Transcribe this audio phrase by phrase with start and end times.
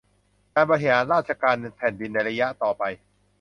[0.53, 2.83] การบริหารราชการแผ่นดินในระยะต่อไป